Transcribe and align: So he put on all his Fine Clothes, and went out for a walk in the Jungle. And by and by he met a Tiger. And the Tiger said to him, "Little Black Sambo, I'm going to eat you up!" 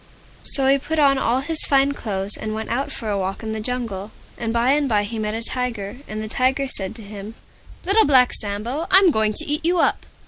So 0.41 0.65
he 0.65 0.79
put 0.79 0.97
on 0.97 1.19
all 1.19 1.41
his 1.41 1.63
Fine 1.65 1.91
Clothes, 1.91 2.35
and 2.35 2.55
went 2.55 2.71
out 2.71 2.91
for 2.91 3.07
a 3.07 3.19
walk 3.19 3.43
in 3.43 3.51
the 3.51 3.59
Jungle. 3.59 4.09
And 4.35 4.51
by 4.51 4.71
and 4.71 4.89
by 4.89 5.03
he 5.03 5.19
met 5.19 5.35
a 5.35 5.43
Tiger. 5.43 5.97
And 6.07 6.23
the 6.23 6.27
Tiger 6.27 6.67
said 6.67 6.95
to 6.95 7.03
him, 7.03 7.35
"Little 7.85 8.05
Black 8.05 8.33
Sambo, 8.33 8.87
I'm 8.89 9.11
going 9.11 9.33
to 9.35 9.45
eat 9.45 9.63
you 9.63 9.77
up!" 9.77 10.07